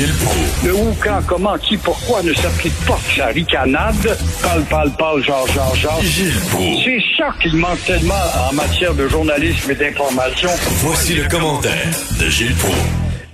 [0.00, 0.64] Gilles Proulx.
[0.64, 4.16] Le où, quand, comment, qui, pourquoi ne s'applique pas sa ricanade?
[4.42, 6.00] Parle, parle, parle, genre, genre, genre.
[6.00, 6.84] Gilles Proulx.
[6.84, 10.48] C'est ça qu'il manque tellement en matière de journalisme et d'information.
[10.80, 12.80] Voici le commentaire de Gilles Proulx.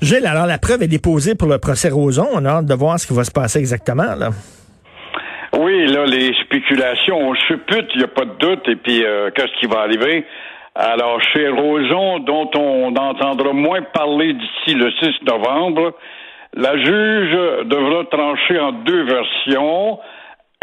[0.03, 2.27] Gilles, alors la preuve est déposée pour le procès Roson.
[2.35, 4.17] On a hâte de voir ce qui va se passer exactement.
[4.17, 4.31] Là.
[5.57, 9.31] Oui, là, les spéculations, on suppute, il n'y a pas de doute, et puis euh,
[9.37, 10.25] qu'est-ce qui va arriver?
[10.75, 15.95] Alors, chez Roson, dont on entendra moins parler d'ici le 6 novembre,
[16.57, 20.01] la juge devra trancher en deux versions.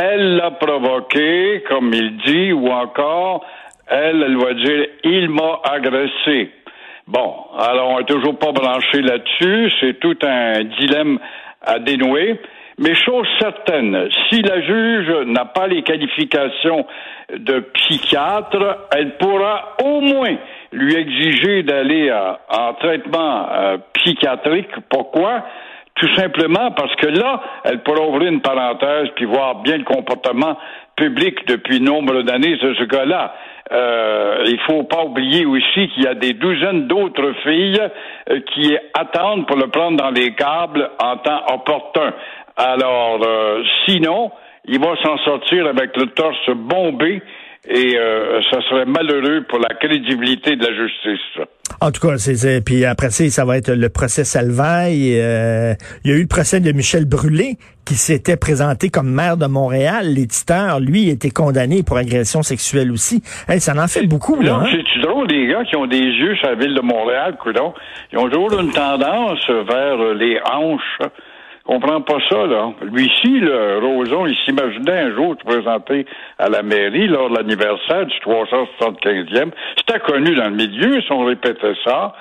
[0.01, 3.45] Elle l'a provoqué, comme il dit, ou encore,
[3.87, 6.51] elle, elle va dire, il m'a agressé.
[7.07, 11.19] Bon, alors on n'est toujours pas branché là-dessus, c'est tout un dilemme
[11.61, 12.39] à dénouer.
[12.79, 16.87] Mais chose certaine, si la juge n'a pas les qualifications
[17.37, 20.37] de psychiatre, elle pourra au moins
[20.71, 24.71] lui exiger d'aller euh, en traitement euh, psychiatrique.
[24.89, 25.43] Pourquoi?
[25.95, 30.57] Tout simplement parce que là, elle pourra ouvrir une parenthèse puis voir bien le comportement
[30.95, 33.33] public depuis nombre d'années de ce gars-là.
[33.71, 37.81] Euh, il faut pas oublier aussi qu'il y a des douzaines d'autres filles
[38.29, 42.13] euh, qui attendent pour le prendre dans les câbles en temps opportun.
[42.57, 44.31] Alors, euh, sinon,
[44.65, 47.21] il va s'en sortir avec le torse bombé
[47.67, 51.47] et euh, ça serait malheureux pour la crédibilité de la justice.
[51.79, 55.17] En tout cas, c'est puis après ça, ça va être le procès Salvaille.
[55.19, 59.37] Euh, il y a eu le procès de Michel Brûlé qui s'était présenté comme maire
[59.37, 60.13] de Montréal.
[60.13, 63.21] L'éditeur, lui, était condamné pour agression sexuelle aussi.
[63.47, 64.61] Hey, ça en fait beaucoup, là.
[64.63, 64.67] Hein?
[64.71, 67.73] C'est drôle, les gars qui ont des yeux sur la ville de Montréal, coudon.
[68.11, 70.99] Ils ont toujours une tendance vers les hanches
[71.65, 72.71] comprend pas ça, là.
[72.81, 76.05] Lui ici, le Roson, il s'imaginait un jour se présenter
[76.39, 79.51] à la mairie lors de l'anniversaire du 375e.
[79.77, 82.13] C'était connu dans le milieu, si on répétait ça.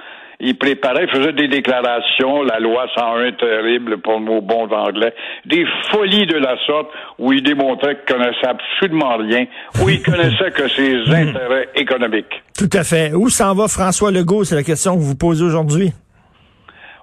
[0.45, 5.15] Il préparait, il faisait des déclarations, la loi 101 terrible pour nos bons anglais,
[5.47, 6.89] des folies de la sorte
[7.21, 9.47] où il démontrait qu'il connaissait absolument rien,
[9.81, 12.43] où il connaissait que ses intérêts économiques.
[12.59, 13.13] Tout à fait.
[13.15, 14.43] Où s'en va François Legault?
[14.43, 15.93] C'est la question que vous posez aujourd'hui.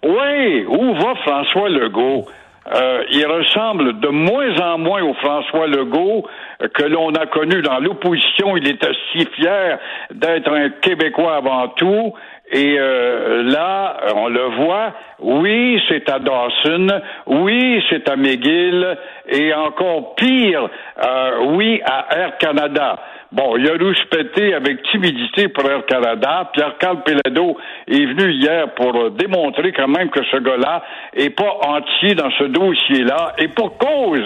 [0.03, 2.25] Oui, où va François Legault?
[2.71, 6.27] Euh, il ressemble de moins en moins au François Legault
[6.73, 8.55] que l'on a connu dans l'opposition.
[8.57, 9.79] Il était si fier
[10.11, 12.13] d'être un Québécois avant tout.
[12.51, 16.88] Et euh, là, on le voit, oui, c'est à Dawson,
[17.27, 20.67] oui, c'est à McGill, et encore pire,
[21.05, 22.97] euh, oui, à Air Canada.
[23.31, 26.50] Bon, il a rouspété avec timidité pour Air Canada.
[26.51, 27.57] Pierre-Carl Pelado
[27.88, 30.81] est venu hier pour démontrer quand même que ce gars-là
[31.13, 33.34] est pas entier dans ce dossier-là.
[33.38, 34.25] Et pour cause.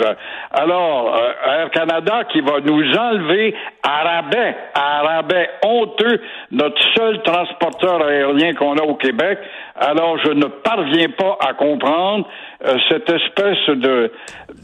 [0.52, 3.53] Alors, euh, Air Canada qui va nous enlever
[3.84, 6.22] à rabais, à rabais honteux,
[6.52, 9.38] notre seul transporteur aérien qu'on a au Québec.
[9.75, 12.25] Alors, je ne parviens pas à comprendre
[12.66, 14.12] euh, cette espèce de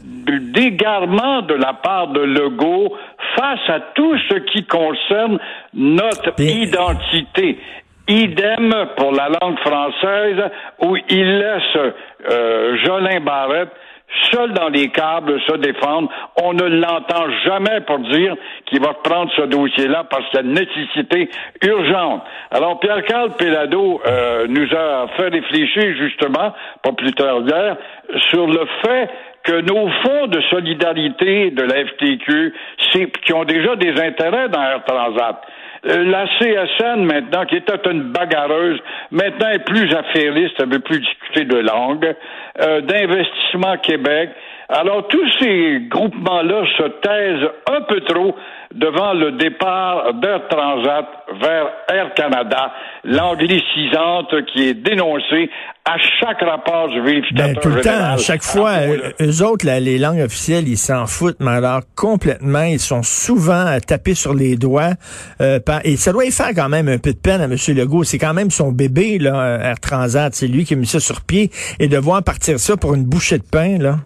[0.02, 2.96] d'égarement de la part de Legault
[3.36, 5.38] face à tout ce qui concerne
[5.74, 7.58] notre identité.
[8.08, 10.50] Idem pour la langue française
[10.82, 11.92] où il laisse
[12.28, 13.70] euh, Jolin Barrette
[14.32, 16.10] seul dans les câbles se défendre.
[16.42, 18.34] On ne l'entend jamais pour dire
[18.66, 21.30] qu'il va prendre ce dossier-là parce qu'il y a une nécessité
[21.62, 22.22] urgente.
[22.50, 27.76] Alors, Pierre-Carl Pelado euh, nous a fait réfléchir justement, pas plus tard hier,
[28.30, 29.08] sur le fait
[29.44, 32.54] que nos fonds de solidarité de la FTQ,
[33.24, 35.42] qui ont déjà des intérêts dans Air Transat,
[35.86, 38.78] euh, la CSN maintenant, qui était une bagarreuse,
[39.10, 42.14] maintenant est plus affairiste, elle veut plus discuter de langue,
[42.60, 44.30] euh, d'investissement Québec.
[44.72, 48.36] Alors tous ces groupements-là se taisent un peu trop
[48.72, 51.06] devant le départ d'Air Transat
[51.40, 52.70] vers Air Canada,
[53.02, 55.50] l'anglicisante qui est dénoncée
[55.84, 59.66] à chaque rapport du vérificateur ben, tout le temps, à chaque fois, euh, eux autres,
[59.66, 64.54] les langues officielles, ils s'en foutent, mais alors complètement, ils sont souvent tapés sur les
[64.54, 64.92] doigts.
[65.40, 67.56] Euh, et ça doit y faire quand même un peu de peine à M.
[67.76, 68.04] Legault.
[68.04, 70.32] C'est quand même son bébé, là, Air Transat.
[70.32, 71.50] C'est lui qui a mis ça sur pied.
[71.80, 73.96] Et de voir partir ça pour une bouchée de pain, là.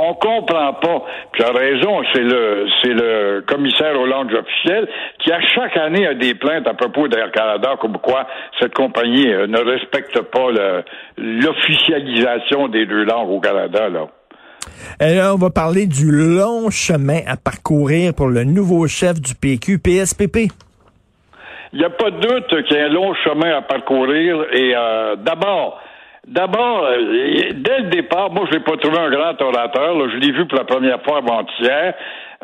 [0.00, 1.02] On comprend pas.
[1.32, 6.06] Tu as raison, c'est le c'est le commissaire aux langues officielles qui à chaque année
[6.06, 8.26] a des plaintes à propos d'Air Canada comme quoi
[8.60, 10.50] cette compagnie euh, ne respecte pas
[11.16, 14.06] l'officialisation des deux langues au Canada là.
[15.00, 19.34] Et là, on va parler du long chemin à parcourir pour le nouveau chef du
[19.34, 20.52] PQ, PSPP.
[21.72, 24.74] Il n'y a pas de doute qu'il y a un long chemin à parcourir et
[24.76, 25.80] euh, d'abord,
[26.28, 29.96] D'abord, euh, dès le départ, moi, je l'ai pas trouvé un grand orateur.
[30.10, 31.94] Je l'ai vu pour la première fois avant-hier.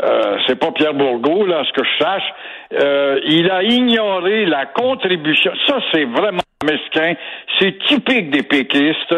[0.03, 2.35] Euh, c'est pas Pierre Bourgault, là, ce que je sache.
[2.73, 5.53] Euh, il a ignoré la contribution.
[5.67, 7.15] Ça, c'est vraiment mesquin.
[7.59, 9.15] C'est typique des péquistes.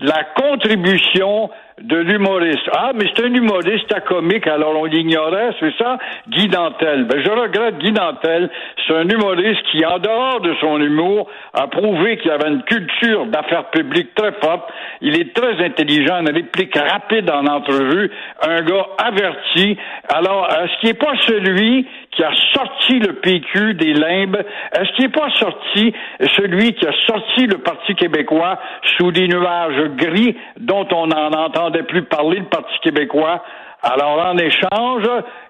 [0.00, 2.68] La contribution de l'humoriste.
[2.72, 5.98] Ah, mais c'est un humoriste à comique, alors on l'ignorait, c'est ça?
[6.28, 7.04] Guy Dantel.
[7.04, 8.48] Ben, je regrette Guy Dantel.
[8.86, 13.26] C'est un humoriste qui, en dehors de son humour, a prouvé qu'il avait une culture
[13.26, 14.70] d'affaires publiques très forte.
[15.00, 18.10] Il est très intelligent, une réplique rapide en entrevue,
[18.46, 19.76] un gars averti.
[20.14, 24.42] Alors, est-ce qu'il n'est pas celui qui a sorti le PQ des limbes?
[24.72, 25.92] Est-ce qu'il n'est pas sorti
[26.36, 28.58] celui qui a sorti le Parti québécois
[28.96, 33.42] sous des nuages gris dont on en entendait plus parler, le Parti québécois?
[33.82, 35.06] Alors, en échange,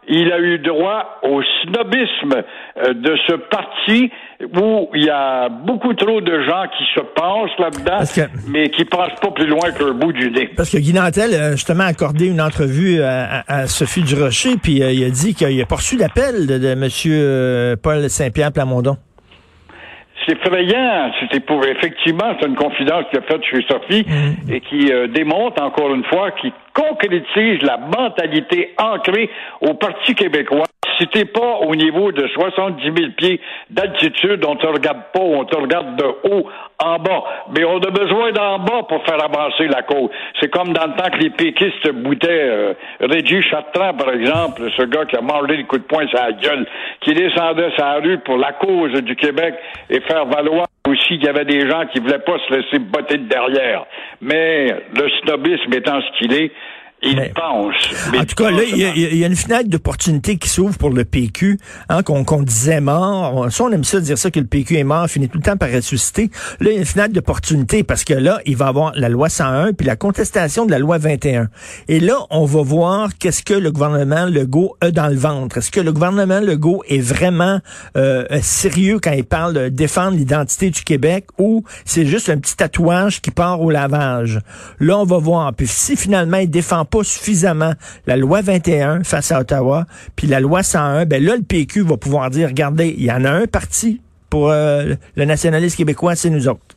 [0.08, 2.42] il a eu droit au snobisme
[2.78, 4.10] euh, de ce parti
[4.40, 9.18] où il y a beaucoup trop de gens qui se pensent là-dedans, mais qui pensent
[9.20, 10.50] pas plus loin que le bout du nez.
[10.56, 15.04] Parce que Guy Nantel a justement accordé une entrevue à, Sophie Durocher, puis euh, il
[15.04, 16.88] a dit qu'il a poursu l'appel de, de M.
[17.06, 18.96] Euh, Paul Saint-Pierre Plamondon.
[20.26, 21.12] C'est effrayant.
[21.20, 24.52] C'était pour effectivement, c'est une confidence qu'il a faite chez Sophie mm.
[24.52, 29.30] et qui démontre encore une fois qu'il concrétise la mentalité ancrée
[29.60, 30.64] au Parti québécois
[30.98, 33.40] si t'es pas au niveau de 70 000 pieds
[33.70, 36.48] d'altitude, on te regarde pas, on te regarde de haut
[36.78, 37.24] en bas.
[37.54, 40.10] Mais on a besoin d'en bas pour faire avancer la cause.
[40.40, 44.82] C'est comme dans le temps que les péquistes boutaient euh, Régis Chartrand, par exemple, ce
[44.82, 46.66] gars qui a mangé le coup de poing sur la gueule,
[47.00, 49.54] qui descendait sa rue pour la cause du Québec
[49.90, 53.18] et faire valoir aussi qu'il y avait des gens qui voulaient pas se laisser botter
[53.18, 53.86] de derrière.
[54.20, 56.52] Mais le snobisme étant ce qu'il est,
[57.04, 58.18] il pense.
[58.18, 61.58] en tout cas, là, il y, a une fenêtre d'opportunité qui s'ouvre pour le PQ,
[61.88, 63.50] hein, qu'on disait mort.
[63.50, 65.56] Ça, on aime ça dire ça que le PQ est mort, finit tout le temps
[65.56, 66.30] par ressusciter.
[66.60, 69.08] Là, il y a une fenêtre d'opportunité parce que là, il va y avoir la
[69.08, 71.48] loi 101 puis la contestation de la loi 21.
[71.88, 75.58] Et là, on va voir qu'est-ce que le gouvernement Legault a dans le ventre.
[75.58, 77.60] Est-ce que le gouvernement Legault est vraiment
[77.96, 82.56] euh, sérieux quand il parle de défendre l'identité du Québec ou c'est juste un petit
[82.56, 84.40] tatouage qui part au lavage?
[84.80, 85.52] Là, on va voir.
[85.54, 87.72] Puis si finalement il défend pas suffisamment
[88.06, 91.96] la loi 21 face à Ottawa, puis la loi 101, ben là, le PQ va
[91.96, 94.00] pouvoir dire, regardez, il y en a un parti
[94.30, 96.73] pour euh, le nationalisme québécois, c'est nous autres.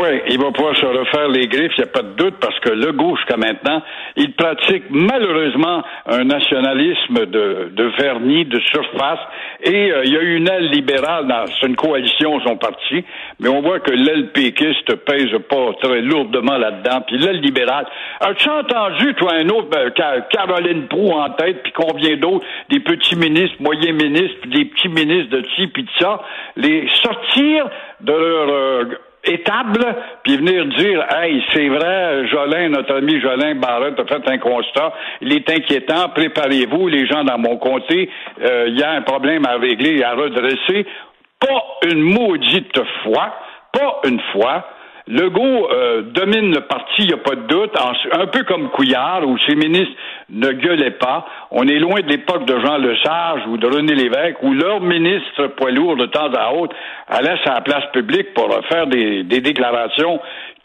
[0.00, 2.56] Oui, il va pouvoir se refaire les griffes, il n'y a pas de doute, parce
[2.60, 3.82] que le gauche, jusqu'à maintenant,
[4.14, 9.18] il pratique malheureusement un nationalisme de, de vernis, de surface,
[9.60, 13.04] et euh, il y a une aile libérale dans une coalition, son parti,
[13.40, 17.88] mais on voit que l'aile péquiste pèse pas très lourdement là-dedans, puis l'aile libérale.
[18.20, 19.90] As-tu entendu, toi, un autre, ben,
[20.30, 24.90] Caroline Proux en tête, puis combien d'autres, des petits ministres, moyens ministres, puis des petits
[24.90, 26.22] ministres de ci, puis de ça,
[26.54, 27.68] les sortir
[28.00, 28.48] de leur...
[28.48, 28.84] Euh,
[29.28, 29.84] étable,
[30.22, 34.92] puis venir dire Hey, c'est vrai, Jolin, notre ami Jolin Barrett a fait un constat,
[35.20, 38.10] il est inquiétant, préparez-vous, les gens dans mon comté,
[38.42, 40.86] euh, il y a un problème à régler et à redresser.
[41.40, 43.34] Pas une maudite fois,
[43.72, 44.64] pas une fois,
[45.08, 47.72] Legault euh, domine le parti, il n'y a pas de doute,
[48.12, 49.94] un peu comme Couillard, où ses ministres
[50.28, 51.26] ne gueulaient pas.
[51.50, 55.46] On est loin de l'époque de Jean Lesage ou de René Lévesque, où leur ministre
[55.56, 56.76] poids lourd de temps à autre
[57.08, 60.20] allait à la place publique pour faire des, déclarations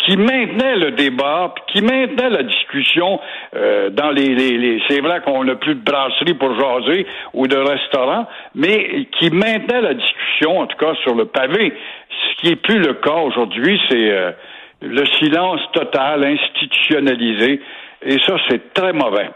[0.05, 3.19] qui maintenaient le débat, qui maintenaient la discussion
[3.55, 7.57] euh, dans les, les, c'est vrai qu'on n'a plus de brasserie pour jaser ou de
[7.57, 11.73] restaurant, mais qui maintenaient la discussion, en tout cas sur le pavé.
[12.09, 14.31] Ce qui est plus le cas aujourd'hui, c'est euh,
[14.81, 17.61] le silence total, institutionnalisé,
[18.05, 19.29] et ça, c'est très mauvais.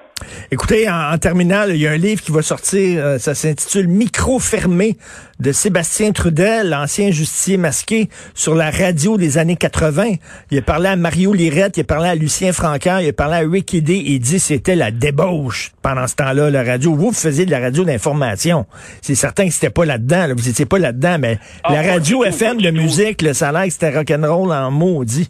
[0.52, 3.88] Écoutez, en, en, terminale, il y a un livre qui va sortir, euh, ça s'intitule
[3.88, 4.98] Micro fermé
[5.40, 10.16] de Sébastien Trudel, ancien justicier masqué sur la radio des années 80.
[10.52, 13.36] Il a parlé à Mario Lirette, il a parlé à Lucien Francaire, il a parlé
[13.36, 14.02] à Ricky D.
[14.06, 16.96] Il dit c'était la débauche pendant ce temps-là, la radio.
[16.96, 18.66] Vous, vous faisiez de la radio d'information.
[19.02, 22.62] C'est certain que c'était pas là-dedans, vous étiez pas là-dedans, mais ah, la radio FM
[22.62, 25.30] de musique, le salaire, c'était rock'n'roll en maudit.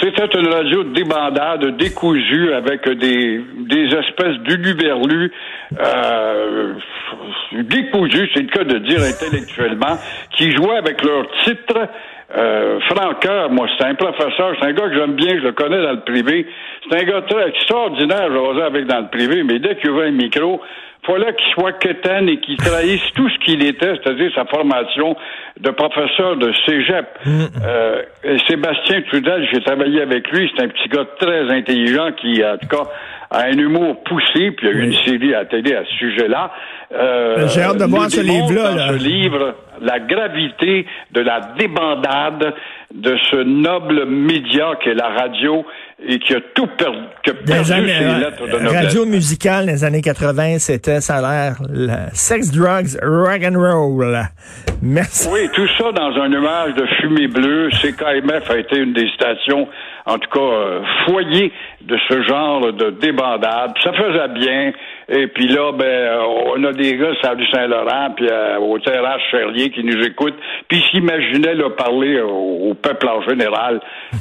[0.00, 5.32] C'était une radio débandade, décousue, avec des, des espèces d'uluberlus,
[5.80, 6.74] euh,
[7.52, 9.98] décousus, c'est le cas de dire intellectuellement,
[10.30, 11.88] qui jouaient avec leur titre.
[12.34, 15.82] Euh, Franqueur, moi, c'est un professeur, c'est un gars que j'aime bien, je le connais
[15.82, 16.46] dans le privé.
[16.88, 20.12] C'est un gars très extraordinaire, je avec dans le privé, mais dès qu'il ouvre un
[20.12, 20.60] micro,
[21.04, 25.16] fallait qu'il soit quétaine et qu'il trahisse tout ce qu'il était, c'est-à-dire sa formation
[25.58, 27.06] de professeur de cégep.
[27.24, 27.44] Mm.
[27.64, 28.02] Euh,
[28.48, 32.68] Sébastien Trudel, j'ai travaillé avec lui, c'est un petit gars très intelligent qui, en tout
[32.68, 32.84] cas,
[33.30, 35.94] a un humour poussé, puis il y a eu une série à télé à ce
[35.96, 36.52] sujet-là.
[36.92, 38.88] Euh, j'ai hâte de voir ce livre-là.
[38.88, 42.54] Ce livre, la gravité de la débandade
[42.94, 45.64] de ce noble média qu'est la radio
[46.06, 48.84] et qui a tout perdu, qui a perdu années, ses lettres de noblesse.
[48.86, 51.56] Radio musicale les années 80, c'était, ça a l'air,
[52.12, 54.18] sex, drugs, rock and roll.
[54.82, 55.28] Merci.
[55.32, 57.70] Oui, tout ça dans un nuage de fumée bleue.
[57.70, 59.68] CKMF a été une des stations,
[60.06, 63.72] en tout cas, euh, foyer de ce genre de débandade.
[63.82, 64.72] Ça faisait bien.
[65.08, 66.22] Et puis là, ben, euh,
[66.56, 70.82] on a des gars à Saint-Laurent, puis euh, au terrasse Cherlier qui nous écoutent, puis
[70.90, 73.80] s'imaginaient là, parler au, au peuple en général.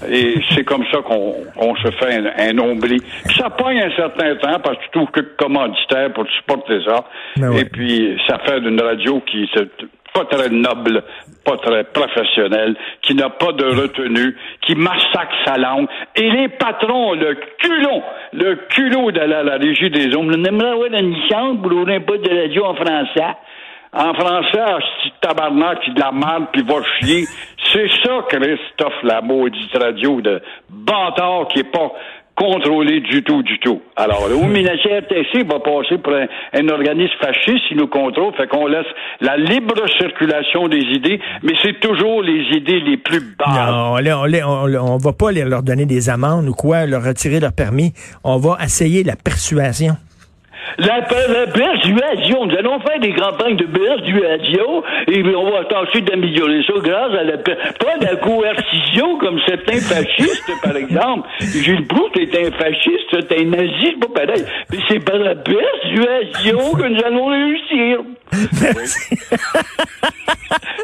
[0.09, 3.01] Et c'est comme ça qu'on on se fait un, un nombril.
[3.25, 7.03] Puis ça pogne un certain temps parce que tu trouves que commanditaire pour supporter ça.
[7.38, 7.61] Ben ouais.
[7.61, 9.67] Et puis ça fait d'une radio qui se
[10.13, 11.03] pas très noble,
[11.46, 15.88] pas très professionnel, qui n'a pas de retenue, qui massacre sa langue.
[16.15, 18.03] Et les patrons, le culot,
[18.34, 22.03] le culot d'aller à la régie des hommes, on aimerait avoir une licence pour ouvrir
[22.06, 23.36] poste de radio en français.
[23.94, 27.25] En français, c'est tabarnak, puis de la merde, puis va chier.
[27.74, 31.91] C'est ça, Christophe, la maudite radio de bâtard qui est pas
[32.35, 33.81] contrôlé du tout, du tout.
[33.95, 38.67] Alors, le RTC va passer pour un, un, organisme fasciste, il nous contrôle, fait qu'on
[38.67, 38.85] laisse
[39.19, 43.47] la libre circulation des idées, mais c'est toujours les idées les plus basses.
[43.47, 47.39] Non, on, on, on, on va pas leur donner des amendes ou quoi, leur retirer
[47.39, 47.93] leur permis.
[48.23, 49.95] On va essayer la persuasion.
[50.77, 52.46] La, la, persuasion.
[52.46, 57.24] Nous allons faire des campagnes de persuasion et on va tâcher d'améliorer ça grâce à
[57.24, 61.27] la pas la coercition comme certains fascistes, par exemple.
[61.39, 64.46] Gilles Proust est un fasciste, c'est un nazi, c'est pas pareil.
[64.72, 68.00] Mais c'est par la persuasion que nous allons réussir.
[68.62, 69.18] Merci.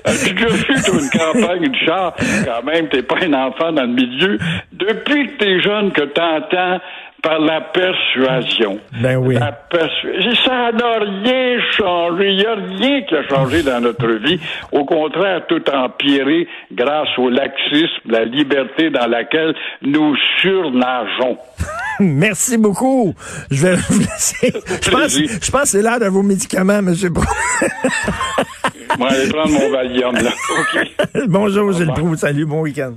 [0.06, 2.14] As-tu déjà vu une campagne de char?
[2.46, 4.38] Quand même, t'es pas un enfant dans le milieu.
[4.72, 6.80] Depuis que t'es jeune, que t'entends
[7.24, 8.80] par la persuasion.
[9.02, 9.36] Ben oui.
[9.36, 10.08] La persu...
[10.46, 12.30] Ça n'a rien changé.
[12.30, 14.40] Il n'y a rien qui a changé dans notre vie.
[14.72, 21.38] Au contraire, tout empiré grâce au laxisme, la liberté dans laquelle nous surnageons.
[22.00, 23.14] Merci beaucoup.
[23.50, 24.54] Je vais vous laisser.
[24.84, 26.94] Je pense, je pense que c'est l'heure de vos médicaments, M.
[27.10, 27.26] Brou.
[29.00, 30.32] Moi, je vais prendre mon Valium, là.
[30.60, 31.28] Okay.
[31.28, 32.16] Bonjour, Gilles Proux.
[32.16, 32.94] Salut, bon week-end.